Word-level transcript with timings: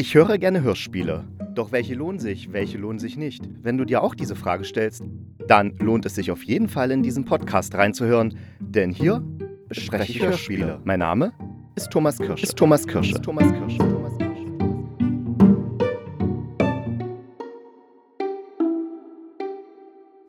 Ich 0.00 0.14
höre 0.14 0.38
gerne 0.38 0.62
Hörspiele. 0.62 1.24
Doch 1.56 1.72
welche 1.72 1.96
lohnen 1.96 2.20
sich, 2.20 2.52
welche 2.52 2.78
lohnen 2.78 3.00
sich 3.00 3.16
nicht? 3.16 3.42
Wenn 3.64 3.76
du 3.76 3.84
dir 3.84 4.00
auch 4.00 4.14
diese 4.14 4.36
Frage 4.36 4.62
stellst, 4.62 5.02
dann 5.48 5.76
lohnt 5.78 6.06
es 6.06 6.14
sich 6.14 6.30
auf 6.30 6.44
jeden 6.44 6.68
Fall 6.68 6.92
in 6.92 7.02
diesen 7.02 7.24
Podcast 7.24 7.74
reinzuhören, 7.74 8.38
denn 8.60 8.92
hier 8.92 9.24
bespreche 9.66 10.12
ich 10.12 10.22
Hörspiele. 10.22 10.78
Mein 10.84 11.00
Name 11.00 11.32
ist 11.74 11.90
Thomas 11.90 12.18
Kirsch. 12.18 12.44
Ist 12.44 12.56
Thomas 12.56 12.86
Kirsch. 12.86 13.10
Ist 13.10 13.24
Thomas 13.24 13.52
Kirsch. 13.52 13.76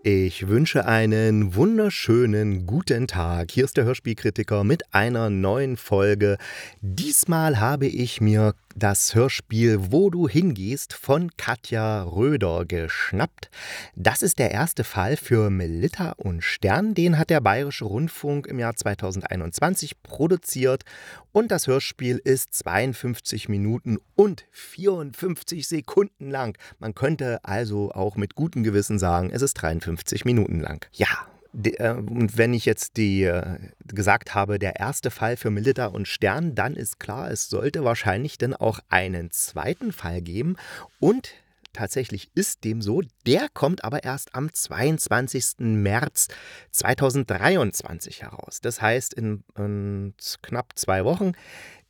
Ich 0.02 0.48
wünsche 0.48 0.88
einen 0.88 1.54
wunderschönen 1.54 2.66
guten 2.66 3.06
Tag. 3.06 3.52
Hier 3.52 3.66
ist 3.66 3.78
der 3.78 3.84
Hörspielkritiker 3.84 4.64
mit 4.64 4.96
einer 4.96 5.30
neuen 5.30 5.78
Folge. 5.78 6.38
Diesmal 6.82 7.60
habe 7.60 7.86
ich 7.86 8.20
mir 8.20 8.56
das 8.76 9.16
Hörspiel 9.16 9.92
Wo 9.92 10.10
du 10.10 10.28
hingehst 10.28 10.94
von 10.94 11.32
Katja 11.38 12.04
Röder 12.04 12.66
geschnappt. 12.66 13.50
Das 13.96 14.22
ist 14.22 14.40
der 14.40 14.52
erste 14.52 14.84
Fall 14.84 15.18
für 15.18 15.50
Melitta 15.50 16.12
und 16.18 16.44
Stern. 16.44 16.94
Den 16.94 17.18
hat 17.18 17.30
der 17.30 17.42
Bayerische 17.42 17.86
Rundfunk 17.86 18.48
im 18.48 18.60
Jahr 18.60 18.76
2021 18.76 20.02
produziert 20.04 20.84
und 21.32 21.52
das 21.52 21.68
Hörspiel 21.68 22.22
ist 22.24 22.54
52 22.54 23.50
Minuten 23.50 23.98
und 24.16 24.46
54 24.52 25.68
Sekunden 25.68 26.30
lang. 26.30 26.58
Man 26.80 26.96
könnte 26.96 27.40
also 27.44 27.92
auch 27.92 28.16
mit 28.16 28.36
gutem 28.36 28.64
Gewissen 28.64 29.00
sagen, 29.00 29.30
es 29.32 29.42
ist 29.42 29.56
53 29.56 30.26
Minuten 30.26 30.60
lang. 30.60 30.86
Ja, 30.94 31.08
und 31.54 32.38
wenn 32.38 32.54
ich 32.54 32.66
jetzt 32.66 32.98
die 32.98 33.24
äh, 33.24 33.58
gesagt 33.86 34.36
habe, 34.36 34.60
der 34.60 34.76
erste 34.76 35.10
Fall 35.10 35.36
für 35.36 35.50
Melita 35.50 35.88
und 35.88 36.08
Stern, 36.08 36.54
dann 36.54 36.76
ist 36.76 37.00
klar, 37.00 37.32
es 37.32 37.50
sollte 37.50 37.84
wahrscheinlich 37.84 38.38
dann 38.38 38.54
auch 38.54 38.80
einen 38.90 39.32
zweiten 39.32 39.92
Fall 39.92 40.22
geben. 40.22 40.58
Und 41.00 41.34
tatsächlich 41.74 42.30
ist 42.36 42.64
dem 42.64 42.82
so. 42.82 43.02
Der 43.26 43.48
kommt 43.54 43.84
aber 43.84 44.04
erst 44.04 44.36
am 44.36 44.54
22. 44.54 45.56
März 45.60 46.28
2023 46.72 48.22
heraus. 48.22 48.62
Das 48.62 48.82
heißt, 48.82 49.14
in, 49.14 49.44
in 49.58 50.14
knapp 50.42 50.74
zwei 50.76 51.04
Wochen 51.06 51.32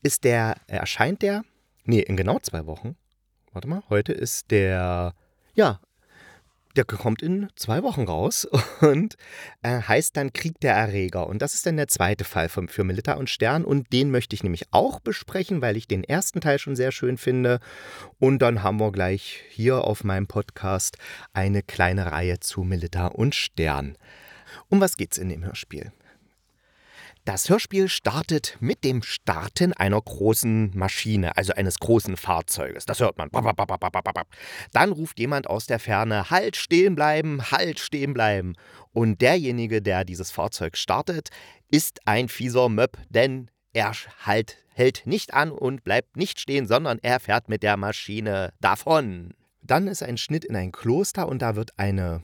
ist 0.01 0.23
der, 0.23 0.55
erscheint 0.67 1.21
der, 1.21 1.43
nee, 1.83 1.99
in 1.99 2.15
genau 2.15 2.39
zwei 2.39 2.65
Wochen. 2.65 2.95
Warte 3.51 3.67
mal, 3.67 3.83
heute 3.89 4.13
ist 4.13 4.51
der, 4.51 5.13
ja, 5.53 5.79
der 6.79 6.85
kommt 6.85 7.21
in 7.21 7.49
zwei 7.57 7.83
Wochen 7.83 8.03
raus 8.03 8.47
und 8.79 9.17
äh, 9.63 9.81
heißt 9.81 10.15
dann 10.15 10.31
Krieg 10.31 10.61
der 10.61 10.75
Erreger. 10.75 11.27
Und 11.27 11.41
das 11.41 11.53
ist 11.53 11.65
dann 11.65 11.75
der 11.75 11.89
zweite 11.89 12.23
Fall 12.23 12.47
für, 12.47 12.69
für 12.69 12.85
Melita 12.85 13.13
und 13.15 13.29
Stern. 13.29 13.65
Und 13.65 13.91
den 13.91 14.11
möchte 14.11 14.33
ich 14.33 14.43
nämlich 14.43 14.67
auch 14.71 15.01
besprechen, 15.01 15.61
weil 15.61 15.75
ich 15.75 15.89
den 15.89 16.05
ersten 16.05 16.39
Teil 16.39 16.57
schon 16.57 16.77
sehr 16.77 16.93
schön 16.93 17.17
finde. 17.17 17.59
Und 18.17 18.39
dann 18.39 18.63
haben 18.63 18.79
wir 18.79 18.93
gleich 18.93 19.43
hier 19.49 19.83
auf 19.83 20.05
meinem 20.05 20.27
Podcast 20.27 20.97
eine 21.33 21.63
kleine 21.63 22.13
Reihe 22.13 22.39
zu 22.39 22.63
Melita 22.63 23.07
und 23.07 23.35
Stern. 23.35 23.97
Um 24.69 24.79
was 24.79 24.95
geht's 24.95 25.17
in 25.17 25.27
dem 25.27 25.43
Hörspiel? 25.43 25.91
Das 27.29 27.47
Hörspiel 27.47 27.89
startet 27.89 28.57
mit 28.59 28.83
dem 28.83 29.03
Starten 29.03 29.71
einer 29.73 30.01
großen 30.01 30.71
Maschine, 30.75 31.37
also 31.37 31.53
eines 31.53 31.77
großen 31.77 32.17
Fahrzeuges. 32.17 32.87
Das 32.87 32.99
hört 33.01 33.19
man. 33.19 33.29
Dann 34.73 34.91
ruft 34.91 35.19
jemand 35.19 35.47
aus 35.47 35.67
der 35.67 35.77
Ferne, 35.77 36.31
halt 36.31 36.55
stehen 36.55 36.95
bleiben, 36.95 37.51
halt 37.51 37.79
stehen 37.79 38.15
bleiben. 38.15 38.55
Und 38.93 39.21
derjenige, 39.21 39.79
der 39.83 40.05
dieses 40.05 40.31
Fahrzeug 40.31 40.75
startet, 40.75 41.29
ist 41.69 41.99
ein 42.05 42.29
fieser 42.29 42.67
Möb, 42.67 42.97
denn 43.09 43.51
er 43.73 43.93
halt, 44.25 44.57
hält 44.73 45.03
nicht 45.05 45.35
an 45.35 45.51
und 45.51 45.83
bleibt 45.83 46.17
nicht 46.17 46.39
stehen, 46.39 46.65
sondern 46.65 46.97
er 47.03 47.19
fährt 47.19 47.47
mit 47.47 47.61
der 47.61 47.77
Maschine 47.77 48.53
davon. 48.59 49.35
Dann 49.61 49.87
ist 49.87 50.01
ein 50.01 50.17
Schnitt 50.17 50.45
in 50.45 50.55
ein 50.55 50.71
Kloster 50.71 51.27
und 51.27 51.43
da 51.43 51.55
wird 51.55 51.77
eine 51.77 52.23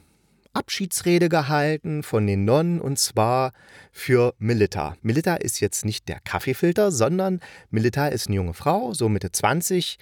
Abschiedsrede 0.55 1.29
gehalten 1.29 2.01
von 2.01 2.25
den 2.25 2.45
Nonnen 2.45 2.79
und 2.79 2.97
zwar 2.97 3.51
für 3.91 4.33
Melita. 4.39 4.95
Melita 5.01 5.35
ist 5.35 5.59
jetzt 5.59 5.85
nicht 5.85 6.07
der 6.07 6.19
Kaffeefilter, 6.21 6.91
sondern 6.91 7.41
Melita 7.69 8.07
ist 8.07 8.27
eine 8.27 8.37
junge 8.37 8.53
Frau, 8.53 8.93
so 8.93 9.09
Mitte 9.09 9.31
20. 9.31 9.97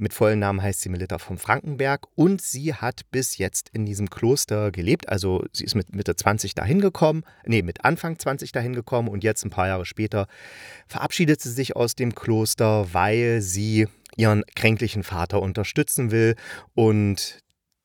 Mit 0.00 0.14
vollen 0.14 0.38
Namen 0.38 0.62
heißt 0.62 0.82
sie 0.82 0.90
Melita 0.90 1.18
von 1.18 1.38
Frankenberg 1.38 2.06
und 2.14 2.40
sie 2.40 2.72
hat 2.72 3.10
bis 3.10 3.36
jetzt 3.36 3.70
in 3.72 3.84
diesem 3.84 4.08
Kloster 4.08 4.70
gelebt. 4.70 5.08
Also 5.08 5.44
sie 5.52 5.64
ist 5.64 5.74
mit 5.74 5.92
Mitte 5.92 6.14
20 6.14 6.54
dahin 6.54 6.80
gekommen, 6.80 7.24
nee, 7.44 7.62
mit 7.62 7.84
Anfang 7.84 8.16
20 8.16 8.52
dahin 8.52 8.74
gekommen 8.74 9.08
und 9.08 9.24
jetzt 9.24 9.44
ein 9.44 9.50
paar 9.50 9.66
Jahre 9.66 9.84
später 9.84 10.28
verabschiedet 10.86 11.40
sie 11.40 11.50
sich 11.50 11.74
aus 11.74 11.96
dem 11.96 12.14
Kloster, 12.14 12.94
weil 12.94 13.40
sie 13.40 13.88
ihren 14.16 14.44
kränklichen 14.54 15.02
Vater 15.02 15.42
unterstützen 15.42 16.12
will 16.12 16.36
und 16.74 17.40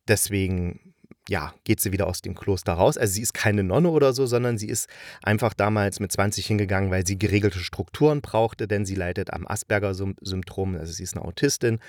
deswegen 0.08 0.83
ja, 1.30 1.54
geht 1.64 1.80
sie 1.80 1.92
wieder 1.92 2.08
aus 2.08 2.22
dem 2.22 2.36
Kloster 2.36 2.74
raus. 2.74 2.98
Also 2.98 3.14
sie 3.14 3.22
ist 3.22 3.34
keine 3.34 3.64
Nonne 3.64 3.90
oder 3.90 4.14
so, 4.14 4.26
sondern 4.26 4.58
sie 4.58 4.68
ist 4.68 4.90
einfach 5.22 5.54
damals 5.54 6.00
mit 6.00 6.12
20 6.12 6.46
hingegangen, 6.46 6.92
weil 6.92 7.06
sie 7.08 7.18
geregelte 7.18 7.60
Strukturen 7.60 8.22
brauchte, 8.22 8.68
denn 8.68 8.86
sie 8.86 8.96
leidet 8.96 9.32
am 9.32 9.48
Asperger-Syndrom, 9.48 10.76
also 10.76 10.92
sie 10.92 11.04
ist 11.04 11.16
eine 11.16 11.26
Autistin. 11.26 11.80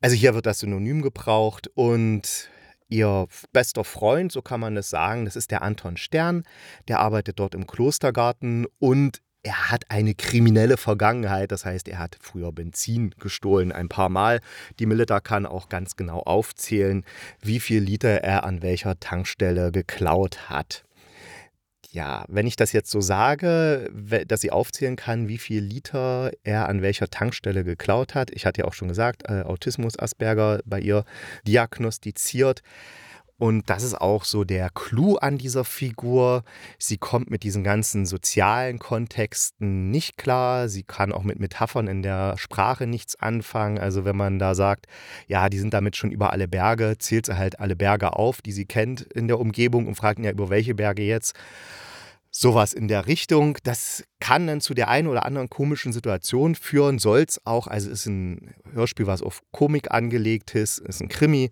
Also 0.00 0.16
hier 0.16 0.34
wird 0.34 0.46
das 0.46 0.60
Synonym 0.60 1.02
gebraucht 1.02 1.70
und 1.74 2.50
ihr 2.88 3.26
bester 3.52 3.84
Freund, 3.84 4.32
so 4.32 4.42
kann 4.42 4.60
man 4.60 4.76
es 4.76 4.90
sagen, 4.90 5.24
das 5.24 5.36
ist 5.36 5.50
der 5.50 5.62
Anton 5.62 5.96
Stern, 5.96 6.42
der 6.88 7.00
arbeitet 7.00 7.38
dort 7.38 7.54
im 7.54 7.66
Klostergarten 7.66 8.66
und 8.78 9.22
er 9.42 9.70
hat 9.70 9.90
eine 9.90 10.14
kriminelle 10.14 10.76
Vergangenheit. 10.76 11.52
Das 11.52 11.64
heißt, 11.64 11.88
er 11.88 11.98
hat 11.98 12.16
früher 12.20 12.52
Benzin 12.52 13.14
gestohlen, 13.18 13.72
ein 13.72 13.88
paar 13.88 14.08
Mal. 14.08 14.40
Die 14.78 14.86
Milita 14.86 15.20
kann 15.20 15.46
auch 15.46 15.68
ganz 15.68 15.96
genau 15.96 16.20
aufzählen, 16.20 17.04
wie 17.40 17.60
viel 17.60 17.82
Liter 17.82 18.22
er 18.22 18.44
an 18.44 18.62
welcher 18.62 18.98
Tankstelle 19.00 19.72
geklaut 19.72 20.50
hat. 20.50 20.84
Ja, 21.92 22.24
wenn 22.28 22.46
ich 22.46 22.54
das 22.54 22.72
jetzt 22.72 22.90
so 22.90 23.00
sage, 23.00 23.90
dass 24.28 24.42
sie 24.42 24.52
aufzählen 24.52 24.94
kann, 24.94 25.26
wie 25.26 25.38
viel 25.38 25.60
Liter 25.60 26.30
er 26.44 26.68
an 26.68 26.82
welcher 26.82 27.08
Tankstelle 27.08 27.64
geklaut 27.64 28.14
hat. 28.14 28.30
Ich 28.30 28.46
hatte 28.46 28.60
ja 28.60 28.68
auch 28.68 28.74
schon 28.74 28.86
gesagt, 28.86 29.28
äh, 29.28 29.42
Autismus 29.42 29.98
Asperger 29.98 30.60
bei 30.64 30.78
ihr 30.78 31.04
diagnostiziert. 31.48 32.62
Und 33.40 33.70
das 33.70 33.82
ist 33.84 33.98
auch 33.98 34.24
so 34.24 34.44
der 34.44 34.68
Clou 34.68 35.16
an 35.16 35.38
dieser 35.38 35.64
Figur. 35.64 36.44
Sie 36.78 36.98
kommt 36.98 37.30
mit 37.30 37.42
diesen 37.42 37.64
ganzen 37.64 38.04
sozialen 38.04 38.78
Kontexten 38.78 39.90
nicht 39.90 40.18
klar. 40.18 40.68
Sie 40.68 40.82
kann 40.82 41.10
auch 41.10 41.22
mit 41.22 41.40
Metaphern 41.40 41.88
in 41.88 42.02
der 42.02 42.36
Sprache 42.36 42.86
nichts 42.86 43.18
anfangen. 43.18 43.78
Also 43.78 44.04
wenn 44.04 44.14
man 44.14 44.38
da 44.38 44.54
sagt, 44.54 44.88
ja, 45.26 45.48
die 45.48 45.58
sind 45.58 45.72
damit 45.72 45.96
schon 45.96 46.10
über 46.10 46.34
alle 46.34 46.48
Berge, 46.48 46.96
zählt 46.98 47.24
sie 47.24 47.38
halt 47.38 47.60
alle 47.60 47.76
Berge 47.76 48.12
auf, 48.12 48.42
die 48.42 48.52
sie 48.52 48.66
kennt 48.66 49.00
in 49.00 49.26
der 49.26 49.40
Umgebung 49.40 49.86
und 49.86 49.94
fragt 49.94 50.18
ja, 50.18 50.32
über 50.32 50.50
welche 50.50 50.74
Berge 50.74 51.02
jetzt. 51.02 51.34
Sowas 52.30 52.74
in 52.74 52.88
der 52.88 53.06
Richtung. 53.06 53.56
Das 53.64 54.04
kann 54.20 54.46
dann 54.46 54.60
zu 54.60 54.74
der 54.74 54.88
einen 54.88 55.08
oder 55.08 55.24
anderen 55.24 55.48
komischen 55.48 55.94
Situation 55.94 56.54
führen, 56.54 56.98
soll 56.98 57.24
es 57.26 57.40
auch. 57.46 57.66
Also 57.66 57.90
ist 57.90 58.04
ein 58.04 58.54
Hörspiel, 58.72 59.06
was 59.06 59.22
auf 59.22 59.40
Komik 59.50 59.90
angelegt 59.90 60.54
ist, 60.54 60.78
ist 60.78 61.00
ein 61.00 61.08
Krimi. 61.08 61.50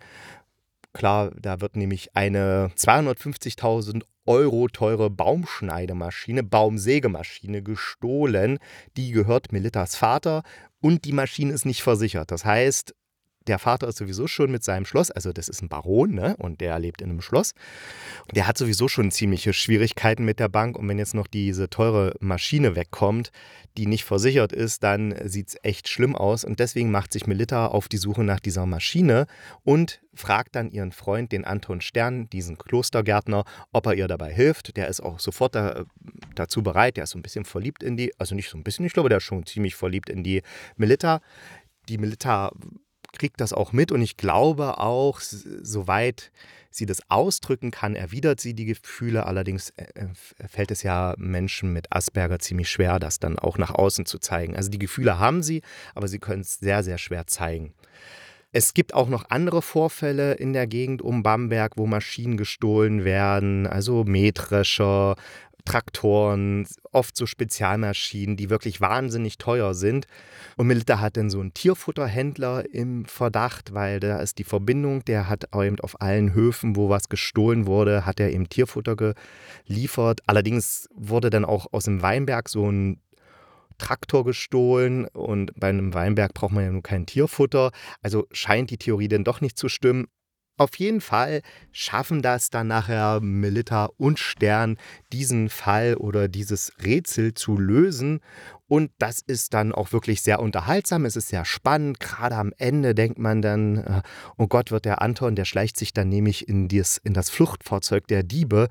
Klar, 0.93 1.31
da 1.39 1.61
wird 1.61 1.77
nämlich 1.77 2.17
eine 2.17 2.71
250.000 2.77 4.03
Euro 4.27 4.69
teure 4.69 5.11
Baumschneidemaschine, 5.11 6.43
Baumsägemaschine 6.43 7.63
gestohlen. 7.63 8.59
Die 8.97 9.13
gehört 9.13 9.53
Melitas 9.53 9.97
Vater 9.97 10.43
und 10.81 11.05
die 11.05 11.13
Maschine 11.13 11.53
ist 11.53 11.65
nicht 11.65 11.83
versichert. 11.83 12.31
Das 12.31 12.45
heißt, 12.45 12.95
der 13.49 13.59
Vater 13.59 13.89
ist 13.89 13.99
sowieso 13.99 14.27
schon 14.27 14.51
mit 14.51 14.63
seinem 14.63 14.85
Schloss, 14.85 15.11
also 15.11 15.33
das 15.33 15.49
ist 15.49 15.63
ein 15.63 15.69
Baron, 15.69 16.15
ne? 16.15 16.37
Und 16.39 16.61
der 16.61 16.79
lebt 16.79 17.03
in 17.03 17.11
einem 17.11 17.23
Schloss. 17.23 17.55
Der 18.35 18.47
hat 18.47 18.59
sowieso 18.59 18.89
schon 18.89 19.11
ziemliche 19.11 19.53
Schwierigkeiten 19.53 20.25
mit 20.25 20.39
der 20.39 20.49
Bank. 20.49 20.79
Und 20.79 20.89
wenn 20.89 20.99
jetzt 20.99 21.15
noch 21.15 21.27
diese 21.27 21.71
teure 21.71 22.15
Maschine 22.21 22.77
wegkommt, 22.77 23.31
die 23.77 23.87
nicht 23.87 24.05
versichert 24.05 24.53
ist, 24.53 24.83
dann 24.83 25.15
sieht 25.25 25.49
es 25.49 25.57
echt 25.63 25.89
schlimm 25.89 26.15
aus. 26.15 26.45
Und 26.45 26.61
deswegen 26.61 26.91
macht 26.91 27.13
sich 27.13 27.27
Melita 27.27 27.67
auf 27.67 27.89
die 27.89 27.97
Suche 27.97 28.25
nach 28.25 28.41
dieser 28.41 28.67
Maschine 28.67 29.27
und 29.65 30.01
fragt 30.15 30.57
dann 30.57 30.71
ihren 30.71 30.93
Freund, 30.93 31.33
den 31.33 31.45
Anton 31.45 31.81
Stern, 31.81 32.29
diesen 32.31 32.59
Klostergärtner, 32.59 33.45
ob 33.73 33.87
er 33.87 33.95
ihr 33.95 34.09
dabei 34.09 34.33
hilft. 34.33 34.77
Der 34.77 34.89
ist 34.89 35.01
auch 35.01 35.21
sofort 35.21 35.55
da, 35.55 35.85
dazu 36.35 36.63
bereit. 36.63 36.97
Der 36.97 37.05
ist 37.05 37.11
so 37.11 37.19
ein 37.19 37.23
bisschen 37.23 37.45
verliebt 37.45 37.83
in 37.83 37.97
die, 37.97 38.13
also 38.19 38.35
nicht 38.35 38.51
so 38.51 38.59
ein 38.59 38.65
bisschen, 38.65 38.85
ich 38.85 38.93
glaube, 38.93 39.09
der 39.09 39.19
ist 39.19 39.25
schon 39.25 39.47
ziemlich 39.47 39.77
verliebt 39.77 40.11
in 40.11 40.25
die 40.25 40.43
Melita. 40.77 41.21
Die 41.89 41.99
Melita 41.99 42.53
kriegt 43.19 43.41
das 43.41 43.53
auch 43.53 43.73
mit 43.73 43.93
und 43.93 44.03
ich 44.03 44.17
glaube 44.17 44.79
auch, 44.79 45.21
soweit 45.21 46.31
sie 46.71 46.87
das 46.87 47.01
ausdrücken 47.09 47.71
kann, 47.71 47.95
erwidert 47.95 48.41
sie 48.41 48.55
die 48.55 48.65
Gefühle. 48.65 49.27
Allerdings 49.27 49.71
äh, 49.71 49.85
äh, 49.95 50.49
fällt 50.49 50.71
es 50.71 50.83
ja 50.83 51.15
Menschen 51.19 51.73
mit 51.73 51.93
Asperger 51.93 52.39
ziemlich 52.39 52.71
schwer, 52.71 52.99
das 52.99 53.19
dann 53.19 53.39
auch 53.39 53.59
nach 53.59 53.75
außen 53.75 54.07
zu 54.07 54.19
zeigen. 54.19 54.57
Also 54.57 54.71
die 54.71 54.79
Gefühle 54.79 55.19
haben 55.19 55.43
sie, 55.43 55.63
aber 55.95 56.09
sie 56.09 56.19
können 56.19 56.43
es 56.43 56.59
sehr, 56.59 56.83
sehr 56.83 56.99
schwer 56.99 57.27
zeigen. 57.27 57.75
Es 58.51 58.73
gibt 58.73 58.95
auch 58.95 59.09
noch 59.09 59.29
andere 59.29 59.61
Vorfälle 59.61 60.33
in 60.35 60.55
der 60.55 60.67
Gegend 60.67 61.03
um 61.03 61.23
Bamberg, 61.23 61.73
wo 61.77 61.87
Maschinen 61.87 62.39
gestohlen 62.39 63.05
werden, 63.05 63.67
also 63.67 64.05
Mähdrescher, 64.05 65.17
Traktoren, 65.69 66.67
oft 66.93 67.15
so 67.15 67.27
Spezialmaschinen, 67.27 68.39
die 68.39 68.49
wirklich 68.49 68.81
wahnsinnig 68.81 69.37
teuer 69.37 69.75
sind. 69.75 70.07
Und 70.57 70.67
Melita 70.67 70.99
hat 70.99 71.19
dann 71.19 71.29
so 71.29 71.41
einen 71.41 71.53
Tierfutterhändler 71.53 72.73
im 72.73 73.05
Verdacht, 73.05 73.75
weil 73.75 74.01
da 74.01 74.21
ist 74.21 74.39
die 74.39 74.45
Verbindung, 74.45 75.05
der 75.05 75.29
hat 75.29 75.45
eben 75.55 75.79
auf 75.81 76.01
allen 76.01 76.33
Höfen, 76.33 76.75
wo 76.75 76.89
was 76.89 77.11
gestohlen 77.11 77.67
wurde, 77.67 78.07
hat 78.07 78.19
er 78.19 78.33
eben 78.33 78.49
Tierfutter 78.49 78.97
geliefert. 79.67 80.21
Allerdings 80.27 80.89
wurde 80.95 81.29
dann 81.29 81.45
auch 81.45 81.67
aus 81.71 81.85
dem 81.85 82.01
Weinberg 82.01 82.49
so 82.49 82.71
ein 82.71 83.03
Traktor 83.77 84.25
gestohlen 84.25 85.07
und 85.07 85.53
bei 85.55 85.69
einem 85.69 85.93
Weinberg 85.93 86.33
braucht 86.33 86.53
man 86.53 86.65
ja 86.65 86.71
nur 86.71 86.83
kein 86.83 87.05
Tierfutter. 87.05 87.73
Also 88.01 88.27
scheint 88.33 88.71
die 88.71 88.79
Theorie 88.79 89.09
denn 89.09 89.23
doch 89.23 89.43
nicht 89.43 89.59
zu 89.59 89.69
stimmen. 89.69 90.07
Auf 90.59 90.75
jeden 90.77 91.01
Fall 91.01 91.43
schaffen 91.71 92.21
das 92.21 92.51
dann 92.51 92.67
nachher 92.67 93.21
Melita 93.21 93.91
und 93.97 94.19
Stern, 94.19 94.77
diesen 95.13 95.51
Fall 95.51 95.95
oder 95.95 96.27
dieses 96.27 96.73
Rätsel 96.83 97.33
zu 97.33 97.57
lösen. 97.57 98.21
Und 98.69 98.91
das 98.99 99.21
ist 99.21 99.55
dann 99.55 99.73
auch 99.73 99.93
wirklich 99.93 100.21
sehr 100.21 100.41
unterhaltsam. 100.41 101.07
Es 101.07 101.17
ist 101.17 101.29
sehr 101.29 101.47
spannend. 101.47 102.01
Gerade 102.01 102.37
am 102.37 102.53
Ende 102.59 102.95
denkt 102.95 103.19
man 103.19 103.41
dann, 103.41 103.79
äh, 103.79 104.03
oh 104.37 104.47
Gott, 104.47 104.71
wird 104.71 104.85
der 104.85 105.01
Anton, 105.01 105.35
der 105.35 105.47
schleicht 105.47 105.79
sich 105.79 105.95
dann 105.95 106.11
nämlich 106.11 106.49
in, 106.49 106.69
dies, 106.69 106.99
in 107.03 107.15
das 107.15 107.31
Fluchtfahrzeug 107.31 108.07
der 108.09 108.23
Diebe. 108.23 108.69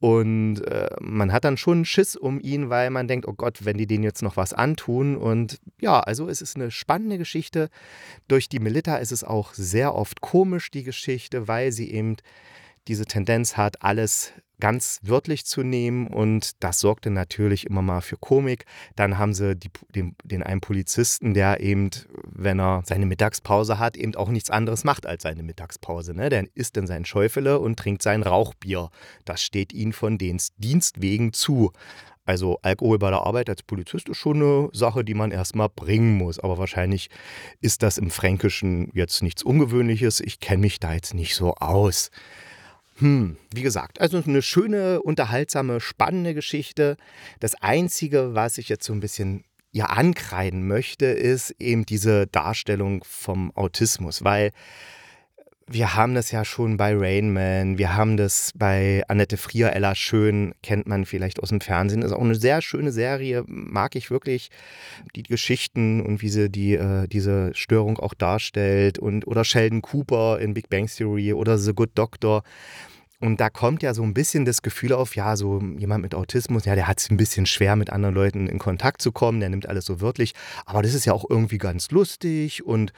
Und 0.00 0.62
äh, 0.62 0.90
man 1.00 1.32
hat 1.32 1.44
dann 1.44 1.56
schon 1.56 1.84
Schiss 1.84 2.16
um 2.16 2.40
ihn, 2.40 2.70
weil 2.70 2.90
man 2.90 3.06
denkt, 3.06 3.28
oh 3.28 3.34
Gott, 3.34 3.64
wenn 3.64 3.78
die 3.78 3.86
denen 3.86 4.02
jetzt 4.02 4.22
noch 4.22 4.36
was 4.36 4.52
antun. 4.52 5.16
Und 5.16 5.60
ja, 5.80 6.00
also 6.00 6.28
es 6.28 6.42
ist 6.42 6.56
eine 6.56 6.72
spannende 6.72 7.16
Geschichte. 7.16 7.70
Durch 8.26 8.48
die 8.48 8.58
Melita 8.58 8.96
ist 8.96 9.12
es 9.12 9.22
auch 9.22 9.54
sehr 9.54 9.94
oft 9.94 10.20
komisch, 10.20 10.72
die 10.72 10.82
Geschichte, 10.82 11.46
weil 11.46 11.70
sie 11.70 11.92
eben 11.92 12.16
diese 12.88 13.06
Tendenz 13.06 13.56
hat, 13.56 13.82
alles 13.82 14.32
ganz 14.60 15.00
wörtlich 15.02 15.44
zu 15.44 15.62
nehmen 15.62 16.06
und 16.06 16.62
das 16.62 16.80
sorgte 16.80 17.10
natürlich 17.10 17.66
immer 17.66 17.82
mal 17.82 18.00
für 18.00 18.16
Komik. 18.16 18.64
Dann 18.94 19.18
haben 19.18 19.34
sie 19.34 19.54
die, 19.56 19.70
den, 19.94 20.16
den 20.24 20.42
einen 20.42 20.60
Polizisten, 20.60 21.34
der 21.34 21.60
eben, 21.60 21.90
wenn 22.24 22.58
er 22.58 22.82
seine 22.84 23.06
Mittagspause 23.06 23.78
hat, 23.78 23.96
eben 23.96 24.14
auch 24.14 24.30
nichts 24.30 24.50
anderes 24.50 24.84
macht 24.84 25.06
als 25.06 25.24
seine 25.24 25.42
Mittagspause. 25.42 26.14
Ne? 26.14 26.28
Der 26.30 26.46
isst 26.54 26.76
dann 26.76 26.86
sein 26.86 27.04
Schäufele 27.04 27.58
und 27.58 27.78
trinkt 27.78 28.02
sein 28.02 28.22
Rauchbier. 28.22 28.90
Das 29.24 29.42
steht 29.42 29.72
ihm 29.72 29.92
von 29.92 30.18
Dienst, 30.18 30.54
Dienst 30.58 31.00
wegen 31.02 31.32
zu. 31.32 31.72
Also 32.26 32.58
Alkohol 32.62 32.98
bei 32.98 33.10
der 33.10 33.24
Arbeit 33.24 33.48
als 33.48 33.62
Polizist 33.62 34.08
ist 34.08 34.16
schon 34.16 34.42
eine 34.42 34.68
Sache, 34.72 35.04
die 35.04 35.14
man 35.14 35.30
erstmal 35.30 35.68
bringen 35.68 36.16
muss. 36.18 36.40
Aber 36.40 36.58
wahrscheinlich 36.58 37.08
ist 37.60 37.82
das 37.84 37.98
im 37.98 38.10
Fränkischen 38.10 38.90
jetzt 38.94 39.22
nichts 39.22 39.44
Ungewöhnliches. 39.44 40.20
Ich 40.20 40.40
kenne 40.40 40.62
mich 40.62 40.80
da 40.80 40.92
jetzt 40.92 41.14
nicht 41.14 41.36
so 41.36 41.54
aus. 41.54 42.10
Hm, 42.98 43.36
wie 43.54 43.62
gesagt, 43.62 44.00
also 44.00 44.22
eine 44.24 44.40
schöne, 44.42 45.02
unterhaltsame, 45.02 45.80
spannende 45.80 46.34
Geschichte. 46.34 46.96
Das 47.40 47.54
Einzige, 47.54 48.34
was 48.34 48.58
ich 48.58 48.68
jetzt 48.68 48.86
so 48.86 48.92
ein 48.92 49.00
bisschen 49.00 49.44
ja 49.70 49.86
ankreiden 49.86 50.66
möchte, 50.66 51.06
ist 51.06 51.50
eben 51.58 51.84
diese 51.84 52.26
Darstellung 52.26 53.04
vom 53.06 53.54
Autismus, 53.54 54.24
weil 54.24 54.52
wir 55.68 55.96
haben 55.96 56.14
das 56.14 56.30
ja 56.30 56.44
schon 56.44 56.76
bei 56.76 56.94
Rain 56.96 57.32
Man, 57.32 57.76
wir 57.76 57.96
haben 57.96 58.16
das 58.16 58.52
bei 58.54 59.02
Annette 59.08 59.36
Frier, 59.36 59.72
Ella 59.72 59.96
Schön, 59.96 60.54
kennt 60.62 60.86
man 60.86 61.04
vielleicht 61.04 61.42
aus 61.42 61.48
dem 61.48 61.60
Fernsehen. 61.60 62.02
Ist 62.02 62.12
auch 62.12 62.20
eine 62.20 62.36
sehr 62.36 62.62
schöne 62.62 62.92
Serie, 62.92 63.42
mag 63.48 63.96
ich 63.96 64.10
wirklich. 64.10 64.50
Die 65.16 65.24
Geschichten 65.24 66.00
und 66.00 66.22
wie 66.22 66.28
sie 66.28 66.48
die, 66.48 66.74
äh, 66.74 67.08
diese 67.08 67.50
Störung 67.54 67.98
auch 67.98 68.14
darstellt. 68.14 69.00
Und, 69.00 69.26
oder 69.26 69.44
Sheldon 69.44 69.82
Cooper 69.82 70.38
in 70.38 70.54
Big 70.54 70.68
Bang 70.68 70.86
Theory 70.86 71.32
oder 71.32 71.58
The 71.58 71.74
Good 71.74 71.90
Doctor. 71.96 72.44
Und 73.18 73.40
da 73.40 73.50
kommt 73.50 73.82
ja 73.82 73.92
so 73.92 74.04
ein 74.04 74.14
bisschen 74.14 74.44
das 74.44 74.62
Gefühl 74.62 74.92
auf, 74.92 75.16
ja, 75.16 75.36
so 75.36 75.60
jemand 75.78 76.02
mit 76.02 76.14
Autismus, 76.14 76.66
ja, 76.66 76.74
der 76.74 76.86
hat 76.86 77.00
es 77.00 77.10
ein 77.10 77.16
bisschen 77.16 77.46
schwer, 77.46 77.74
mit 77.74 77.90
anderen 77.90 78.14
Leuten 78.14 78.46
in 78.46 78.58
Kontakt 78.58 79.00
zu 79.00 79.10
kommen, 79.10 79.40
der 79.40 79.48
nimmt 79.48 79.68
alles 79.68 79.86
so 79.86 80.00
wörtlich. 80.00 80.34
Aber 80.64 80.82
das 80.82 80.94
ist 80.94 81.06
ja 81.06 81.12
auch 81.12 81.24
irgendwie 81.28 81.58
ganz 81.58 81.90
lustig 81.90 82.64
und, 82.64 82.92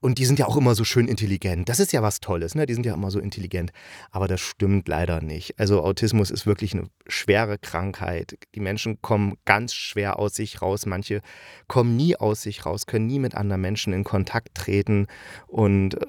und 0.00 0.18
die 0.18 0.26
sind 0.26 0.38
ja 0.38 0.46
auch 0.46 0.56
immer 0.56 0.76
so 0.76 0.84
schön 0.84 1.08
intelligent. 1.08 1.68
Das 1.68 1.80
ist 1.80 1.92
ja 1.92 2.02
was 2.02 2.20
Tolles, 2.20 2.54
ne? 2.54 2.66
Die 2.66 2.74
sind 2.74 2.86
ja 2.86 2.94
immer 2.94 3.10
so 3.10 3.18
intelligent. 3.18 3.72
Aber 4.12 4.28
das 4.28 4.40
stimmt 4.40 4.86
leider 4.86 5.20
nicht. 5.20 5.58
Also 5.58 5.82
Autismus 5.82 6.30
ist 6.30 6.46
wirklich 6.46 6.72
eine 6.72 6.88
schwere 7.08 7.58
Krankheit. 7.58 8.38
Die 8.54 8.60
Menschen 8.60 9.02
kommen 9.02 9.34
ganz 9.44 9.74
schwer 9.74 10.18
aus 10.20 10.34
sich 10.34 10.62
raus. 10.62 10.86
Manche 10.86 11.20
kommen 11.66 11.96
nie 11.96 12.14
aus 12.16 12.42
sich 12.42 12.64
raus, 12.64 12.86
können 12.86 13.06
nie 13.06 13.18
mit 13.18 13.34
anderen 13.34 13.60
Menschen 13.60 13.92
in 13.92 14.04
Kontakt 14.04 14.54
treten. 14.54 15.08
Und 15.48 16.00
äh, 16.00 16.06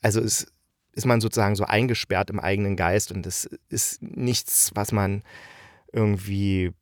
also 0.00 0.20
es 0.20 0.46
ist 0.92 1.06
man 1.06 1.20
sozusagen 1.20 1.56
so 1.56 1.64
eingesperrt 1.64 2.30
im 2.30 2.40
eigenen 2.40 2.74
Geist 2.74 3.12
und 3.12 3.24
das 3.24 3.44
ist 3.68 4.02
nichts, 4.02 4.70
was 4.74 4.92
man 4.92 5.22
irgendwie 5.92 6.72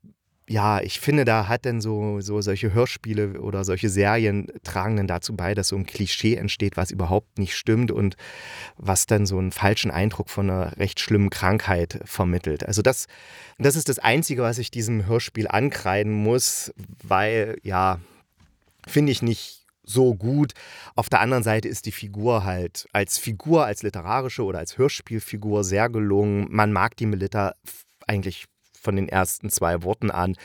ja, 0.48 0.80
ich 0.80 0.98
finde, 0.98 1.26
da 1.26 1.46
hat 1.46 1.66
dann 1.66 1.82
so, 1.82 2.20
so 2.20 2.40
solche 2.40 2.72
Hörspiele 2.72 3.40
oder 3.40 3.64
solche 3.64 3.90
Serien 3.90 4.46
tragen 4.64 4.96
dann 4.96 5.06
dazu 5.06 5.36
bei, 5.36 5.54
dass 5.54 5.68
so 5.68 5.76
ein 5.76 5.84
Klischee 5.84 6.36
entsteht, 6.36 6.78
was 6.78 6.90
überhaupt 6.90 7.38
nicht 7.38 7.54
stimmt 7.54 7.90
und 7.90 8.16
was 8.78 9.04
dann 9.04 9.26
so 9.26 9.38
einen 9.38 9.52
falschen 9.52 9.90
Eindruck 9.90 10.30
von 10.30 10.48
einer 10.48 10.76
recht 10.78 11.00
schlimmen 11.00 11.28
Krankheit 11.28 12.00
vermittelt. 12.04 12.64
Also 12.66 12.80
das, 12.80 13.08
das 13.58 13.76
ist 13.76 13.90
das 13.90 13.98
Einzige, 13.98 14.42
was 14.42 14.56
ich 14.56 14.70
diesem 14.70 15.06
Hörspiel 15.06 15.48
ankreiden 15.48 16.12
muss, 16.12 16.72
weil, 17.02 17.58
ja, 17.62 18.00
finde 18.86 19.12
ich 19.12 19.20
nicht 19.20 19.66
so 19.82 20.14
gut. 20.14 20.52
Auf 20.94 21.10
der 21.10 21.20
anderen 21.20 21.42
Seite 21.42 21.68
ist 21.68 21.84
die 21.84 21.92
Figur 21.92 22.44
halt 22.44 22.88
als 22.94 23.18
Figur, 23.18 23.66
als 23.66 23.82
literarische 23.82 24.44
oder 24.44 24.60
als 24.60 24.78
Hörspielfigur 24.78 25.62
sehr 25.62 25.90
gelungen. 25.90 26.46
Man 26.48 26.72
mag 26.72 26.96
die 26.96 27.06
Melita 27.06 27.52
eigentlich 28.06 28.46
von 28.80 28.96
den 28.96 29.08
ersten 29.08 29.50
zwei 29.50 29.82
Worten 29.82 30.10
an, 30.10 30.36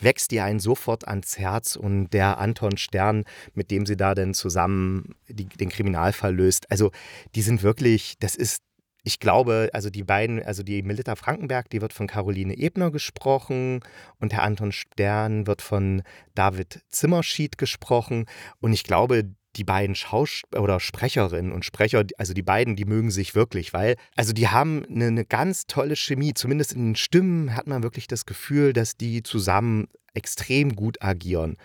wächst 0.00 0.30
die 0.30 0.40
einen 0.40 0.60
sofort 0.60 1.06
ans 1.08 1.38
Herz 1.38 1.76
und 1.76 2.10
der 2.10 2.38
Anton 2.38 2.76
Stern, 2.76 3.24
mit 3.54 3.70
dem 3.70 3.86
sie 3.86 3.96
da 3.96 4.14
denn 4.14 4.34
zusammen 4.34 5.14
die, 5.28 5.46
den 5.46 5.68
Kriminalfall 5.68 6.34
löst, 6.34 6.70
also 6.70 6.90
die 7.34 7.42
sind 7.42 7.62
wirklich, 7.62 8.16
das 8.18 8.34
ist 8.34 8.62
ich 9.04 9.20
glaube, 9.20 9.70
also 9.72 9.88
die 9.88 10.02
beiden, 10.02 10.42
also 10.42 10.62
die 10.62 10.82
Melita 10.82 11.16
Frankenberg, 11.16 11.70
die 11.70 11.80
wird 11.80 11.94
von 11.94 12.06
Caroline 12.06 12.58
Ebner 12.58 12.90
gesprochen 12.90 13.80
und 14.18 14.34
Herr 14.34 14.42
Anton 14.42 14.70
Stern 14.70 15.46
wird 15.46 15.62
von 15.62 16.02
David 16.34 16.82
Zimmerschied 16.90 17.56
gesprochen. 17.56 18.26
Und 18.60 18.74
ich 18.74 18.84
glaube, 18.84 19.30
die 19.58 19.64
beiden 19.64 19.94
Schaus 19.94 20.42
oder 20.56 20.80
Sprecherinnen 20.80 21.52
und 21.52 21.64
Sprecher, 21.64 22.04
also 22.16 22.32
die 22.32 22.42
beiden, 22.42 22.76
die 22.76 22.84
mögen 22.84 23.10
sich 23.10 23.34
wirklich, 23.34 23.72
weil, 23.72 23.96
also 24.16 24.32
die 24.32 24.48
haben 24.48 24.84
eine, 24.86 25.06
eine 25.06 25.24
ganz 25.24 25.66
tolle 25.66 25.96
Chemie. 25.96 26.34
Zumindest 26.34 26.72
in 26.72 26.86
den 26.86 26.96
Stimmen 26.96 27.54
hat 27.54 27.66
man 27.66 27.82
wirklich 27.82 28.06
das 28.06 28.24
Gefühl, 28.24 28.72
dass 28.72 28.96
die 28.96 29.22
zusammen 29.22 29.88
extrem 30.14 30.76
gut 30.76 31.02
agieren. 31.02 31.56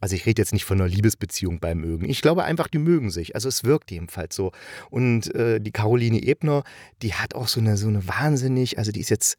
Also 0.00 0.14
ich 0.14 0.26
rede 0.26 0.40
jetzt 0.40 0.52
nicht 0.52 0.64
von 0.64 0.80
einer 0.80 0.88
Liebesbeziehung 0.88 1.58
beim 1.58 1.78
Mögen. 1.78 2.08
Ich 2.08 2.22
glaube 2.22 2.44
einfach, 2.44 2.68
die 2.68 2.78
mögen 2.78 3.10
sich. 3.10 3.34
Also 3.34 3.48
es 3.48 3.64
wirkt 3.64 3.90
jedenfalls 3.90 4.34
so. 4.36 4.52
Und 4.90 5.34
äh, 5.34 5.60
die 5.60 5.72
Caroline 5.72 6.22
Ebner, 6.22 6.62
die 7.02 7.14
hat 7.14 7.34
auch 7.34 7.48
so 7.48 7.60
eine, 7.60 7.76
so 7.76 7.88
eine 7.88 8.06
wahnsinnig, 8.06 8.78
also 8.78 8.92
die 8.92 9.00
ist 9.00 9.10
jetzt 9.10 9.36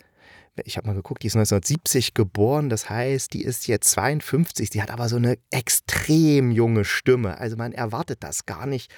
ich 0.65 0.77
habe 0.77 0.87
mal 0.87 0.93
geguckt, 0.93 1.23
die 1.23 1.27
ist 1.27 1.35
1970 1.35 2.13
geboren, 2.13 2.69
das 2.69 2.89
heißt, 2.89 3.33
die 3.33 3.43
ist 3.43 3.67
jetzt 3.67 3.89
52, 3.89 4.69
sie 4.71 4.81
hat 4.81 4.91
aber 4.91 5.09
so 5.09 5.15
eine 5.15 5.37
extrem 5.51 6.51
junge 6.51 6.85
Stimme. 6.85 7.37
Also 7.37 7.57
man 7.57 7.71
erwartet 7.71 8.23
das 8.23 8.45
gar 8.45 8.65
nicht. 8.65 8.91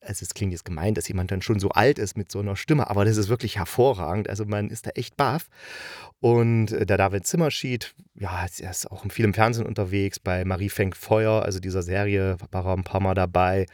Also 0.00 0.24
es 0.24 0.34
klingt 0.34 0.52
jetzt 0.52 0.64
gemeint, 0.64 0.98
dass 0.98 1.08
jemand 1.08 1.30
dann 1.30 1.42
schon 1.42 1.60
so 1.60 1.70
alt 1.70 1.98
ist 1.98 2.16
mit 2.16 2.30
so 2.30 2.40
einer 2.40 2.56
Stimme, 2.56 2.88
aber 2.90 3.04
das 3.04 3.16
ist 3.16 3.28
wirklich 3.28 3.56
hervorragend. 3.56 4.28
Also 4.28 4.44
man 4.44 4.70
ist 4.70 4.86
da 4.86 4.90
echt 4.90 5.16
baff. 5.16 5.46
Und 6.20 6.72
äh, 6.72 6.86
der 6.86 6.98
David 6.98 7.26
Zimmerschied, 7.26 7.94
ja, 8.14 8.46
er 8.58 8.70
ist 8.70 8.90
auch 8.90 9.04
viel 9.10 9.24
im 9.24 9.34
Fernsehen 9.34 9.66
unterwegs, 9.66 10.18
bei 10.18 10.44
Marie 10.44 10.68
fängt 10.68 10.96
Feuer, 10.96 11.42
also 11.42 11.60
dieser 11.60 11.82
Serie 11.82 12.36
war 12.50 12.66
er 12.66 12.74
ein 12.74 12.84
paar 12.84 13.00
Mal 13.00 13.14
dabei. 13.14 13.66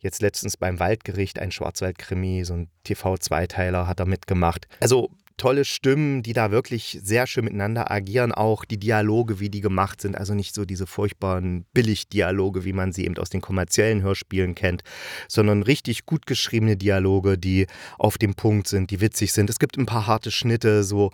Jetzt 0.00 0.22
letztens 0.22 0.56
beim 0.56 0.78
Waldgericht, 0.78 1.38
ein 1.38 1.52
Schwarzwaldkrimi, 1.52 2.44
so 2.44 2.54
ein 2.54 2.68
TV-Zweiteiler 2.84 3.86
hat 3.86 4.00
er 4.00 4.06
mitgemacht. 4.06 4.66
Also 4.80 5.10
tolle 5.40 5.64
Stimmen, 5.64 6.22
die 6.22 6.34
da 6.34 6.50
wirklich 6.50 6.98
sehr 7.02 7.26
schön 7.26 7.44
miteinander 7.44 7.90
agieren, 7.90 8.30
auch 8.30 8.66
die 8.66 8.76
Dialoge, 8.76 9.40
wie 9.40 9.48
die 9.48 9.62
gemacht 9.62 10.02
sind, 10.02 10.14
also 10.14 10.34
nicht 10.34 10.54
so 10.54 10.66
diese 10.66 10.86
furchtbaren 10.86 11.64
Billig-Dialoge, 11.72 12.66
wie 12.66 12.74
man 12.74 12.92
sie 12.92 13.06
eben 13.06 13.16
aus 13.16 13.30
den 13.30 13.40
kommerziellen 13.40 14.02
Hörspielen 14.02 14.54
kennt, 14.54 14.82
sondern 15.28 15.62
richtig 15.62 16.04
gut 16.04 16.26
geschriebene 16.26 16.76
Dialoge, 16.76 17.38
die 17.38 17.66
auf 17.98 18.18
dem 18.18 18.34
Punkt 18.34 18.68
sind, 18.68 18.90
die 18.90 19.00
witzig 19.00 19.32
sind. 19.32 19.48
Es 19.48 19.58
gibt 19.58 19.78
ein 19.78 19.86
paar 19.86 20.06
harte 20.06 20.30
Schnitte, 20.30 20.84
so 20.84 21.10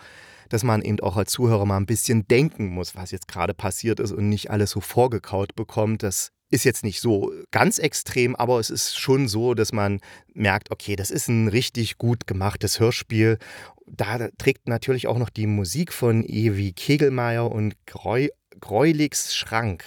dass 0.49 0.64
man 0.64 0.83
eben 0.83 1.00
auch 1.00 1.16
als 1.16 1.33
Zuhörer 1.33 1.64
mal 1.64 1.76
ein 1.76 1.87
bisschen 1.87 2.26
denken 2.26 2.68
muss, 2.68 2.95
was 2.95 3.11
jetzt 3.11 3.28
gerade 3.28 3.54
passiert 3.54 4.00
ist 4.00 4.12
und 4.12 4.28
nicht 4.28 4.50
alles 4.50 4.71
so 4.71 4.80
vorgekaut 4.80 5.54
bekommt. 5.54 6.02
Das 6.02 6.33
ist 6.50 6.65
jetzt 6.65 6.85
nicht 6.85 7.00
so 7.00 7.33
ganz 7.50 7.79
extrem, 7.79 8.37
aber 8.37 8.61
es 8.61 8.71
ist 8.71 8.99
schon 8.99 9.29
so, 9.29 9.55
dass 9.55 9.73
man 9.73 10.00
merkt, 10.33 10.71
okay, 10.71 10.97
das 10.97 11.11
ist 11.11 11.29
ein 11.29 11.49
richtig 11.49 11.99
gut 11.99 12.26
gemachtes 12.26 12.79
Hörspiel. 12.79 13.38
Da 13.87 14.29
trägt 14.38 14.69
natürlich 14.69 15.07
auch 15.07 15.19
noch 15.19 15.31
die 15.31 15.47
Musik 15.47 15.93
von 15.93 16.25
Ewi 16.25 16.73
Kegelmeier 16.73 17.50
und 17.50 17.75
Greu, 17.87 18.29
Greuligs 18.61 19.35
Schrank 19.35 19.85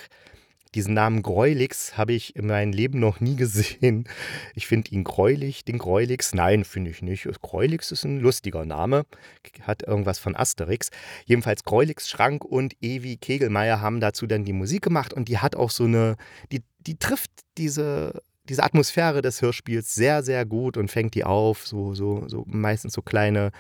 Diesen 0.76 0.94
Namen 0.94 1.24
Gräulix 1.24 1.98
habe 1.98 2.14
ich 2.14 2.36
in 2.36 2.46
meinem 2.46 2.74
Leben 2.74 3.00
noch 3.00 3.20
nie 3.20 3.36
gesehen. 3.36 4.08
Ich 4.54 4.68
finde 4.68 4.92
ihn 4.92 5.04
gräulich, 5.04 5.66
den 5.66 5.80
Gräulix. 5.80 6.36
Nein, 6.36 6.64
finde 6.64 6.92
ich 6.92 7.02
nicht. 7.02 7.28
Gräulix 7.42 7.92
ist 7.92 8.04
ein 8.04 8.20
lustiger 8.20 8.66
Name. 8.66 9.06
Hat 9.62 9.82
irgendwas 9.82 10.20
von 10.20 10.36
Asterix. 10.36 10.90
Jedenfalls 11.26 11.64
Gräulix 11.64 12.08
Schrank 12.08 12.46
und 12.46 12.76
Evi 12.82 13.18
Kegelmeier 13.18 13.82
haben 13.82 14.00
dazu 14.00 14.28
dann 14.28 14.46
die 14.46 14.54
Musik 14.54 14.84
gemacht 14.84 15.12
und 15.12 15.28
die 15.28 15.40
hat 15.40 15.56
auch 15.56 15.72
so 15.72 15.86
eine, 15.86 16.18
die, 16.52 16.62
die 16.80 17.00
trifft 17.00 17.32
diese, 17.58 18.22
diese 18.48 18.64
Atmosphäre 18.64 19.24
des 19.24 19.42
Hörspiels 19.42 19.96
sehr, 19.96 20.22
sehr 20.22 20.46
gut 20.46 20.78
und 20.78 20.92
fängt 20.92 21.16
die 21.16 21.24
auf. 21.24 21.66
So, 21.66 21.96
so, 21.96 22.28
so 22.28 22.46
meistens 22.48 22.94
so 22.94 23.02
kleine, 23.02 23.52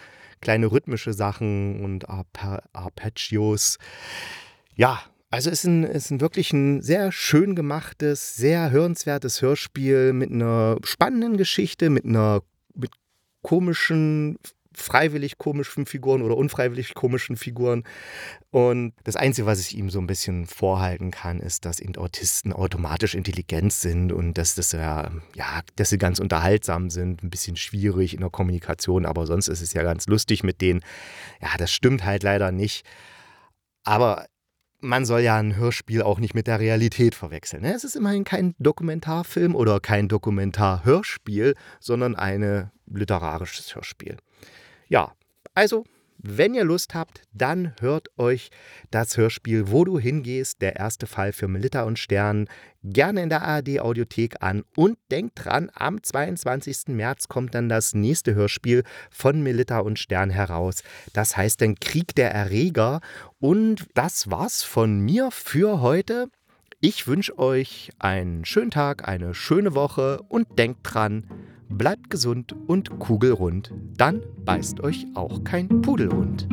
kleine 0.41 0.71
rhythmische 0.71 1.13
Sachen 1.13 1.83
und 1.83 2.07
Arpeggios. 2.07 3.79
Ja, 4.75 5.01
also 5.31 5.49
es 5.49 5.59
ist 5.59 5.65
ein, 5.65 5.83
ist 5.83 6.11
ein 6.11 6.21
wirklich 6.21 6.51
ein 6.53 6.81
sehr 6.81 7.11
schön 7.11 7.55
gemachtes, 7.55 8.35
sehr 8.35 8.71
hörenswertes 8.71 9.41
Hörspiel 9.41 10.11
mit 10.13 10.31
einer 10.31 10.77
spannenden 10.83 11.37
Geschichte, 11.37 11.89
mit 11.89 12.05
einer 12.05 12.41
mit 12.73 12.91
komischen, 13.43 14.37
freiwillig 14.73 15.37
komischen 15.37 15.85
Figuren 15.85 16.23
oder 16.23 16.35
unfreiwillig 16.35 16.95
komischen 16.95 17.35
Figuren. 17.35 17.83
Und 18.49 18.93
das 19.03 19.15
Einzige, 19.15 19.45
was 19.45 19.59
ich 19.59 19.77
ihm 19.77 19.91
so 19.91 19.99
ein 19.99 20.07
bisschen 20.07 20.47
vorhalten 20.47 21.11
kann, 21.11 21.39
ist, 21.39 21.65
dass 21.65 21.79
eben 21.79 21.95
Autisten 21.97 22.51
automatisch 22.51 23.13
intelligent 23.13 23.73
sind 23.73 24.11
und 24.11 24.35
dass 24.37 24.55
das 24.55 24.71
ja, 24.71 25.11
ja, 25.35 25.61
dass 25.75 25.89
sie 25.89 25.97
ganz 25.99 26.19
unterhaltsam 26.19 26.89
sind, 26.89 27.21
ein 27.23 27.29
bisschen 27.29 27.55
schwierig 27.55 28.15
in 28.15 28.21
der 28.21 28.29
Kommunikation, 28.31 29.05
aber 29.05 29.27
sonst 29.27 29.47
ist 29.47 29.61
es 29.61 29.73
ja 29.73 29.83
ganz 29.83 30.07
lustig 30.07 30.43
mit 30.43 30.61
denen. 30.61 30.81
Ja, 31.39 31.49
das 31.57 31.71
stimmt 31.71 32.03
halt 32.03 32.23
leider 32.23 32.51
nicht. 32.51 32.83
Aber 33.83 34.25
man 34.81 35.05
soll 35.05 35.21
ja 35.21 35.37
ein 35.37 35.55
Hörspiel 35.55 36.01
auch 36.01 36.19
nicht 36.19 36.33
mit 36.33 36.47
der 36.47 36.59
Realität 36.59 37.15
verwechseln. 37.15 37.63
Ne? 37.63 37.73
Es 37.73 37.83
ist 37.83 37.95
immerhin 37.95 38.23
kein 38.23 38.55
Dokumentarfilm 38.59 39.55
oder 39.55 39.79
kein 39.79 40.07
Dokumentarhörspiel, 40.07 41.55
sondern 41.79 42.15
ein 42.15 42.71
literarisches 42.87 43.75
Hörspiel. 43.75 44.17
Ja, 44.87 45.13
also 45.53 45.85
wenn 46.21 46.53
ihr 46.53 46.65
Lust 46.65 46.95
habt, 46.95 47.21
dann 47.31 47.73
hört 47.79 48.09
euch 48.17 48.49
das 48.91 49.15
Hörspiel 49.15 49.71
Wo 49.71 49.85
du 49.85 49.99
hingehst, 49.99 50.61
der 50.61 50.75
erste 50.75 51.07
Fall 51.07 51.31
für 51.31 51.47
Melitta 51.47 51.83
und 51.83 51.97
Stern, 51.97 52.47
gerne 52.83 53.23
in 53.23 53.29
der 53.29 53.43
ARD 53.43 53.79
Audiothek 53.79 54.35
an 54.41 54.63
und 54.75 54.97
denkt 55.11 55.45
dran, 55.45 55.71
am 55.73 56.03
22. 56.03 56.89
März 56.89 57.29
kommt 57.29 57.55
dann 57.55 57.69
das 57.69 57.93
nächste 57.93 58.35
Hörspiel 58.35 58.83
von 59.09 59.41
Melitta 59.41 59.79
und 59.79 59.97
Stern 59.97 60.29
heraus. 60.29 60.83
Das 61.13 61.37
heißt 61.37 61.61
dann 61.61 61.75
Krieg 61.75 62.13
der 62.15 62.31
Erreger 62.31 62.99
und 63.39 63.87
das 63.93 64.29
war's 64.29 64.61
von 64.61 64.99
mir 64.99 65.31
für 65.31 65.79
heute. 65.79 66.27
Ich 66.81 67.07
wünsche 67.07 67.37
euch 67.39 67.91
einen 67.99 68.43
schönen 68.43 68.71
Tag, 68.71 69.07
eine 69.07 69.33
schöne 69.33 69.73
Woche 69.73 70.21
und 70.27 70.59
denkt 70.59 70.79
dran, 70.83 71.29
Bleibt 71.69 72.09
gesund 72.09 72.55
und 72.67 72.99
kugelrund, 72.99 73.71
dann 73.95 74.21
beißt 74.43 74.81
euch 74.81 75.05
auch 75.13 75.43
kein 75.43 75.81
Pudelhund. 75.81 76.47